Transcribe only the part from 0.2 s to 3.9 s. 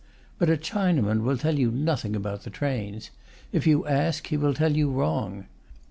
But a Chinaman will tell you nothing about the trains; if you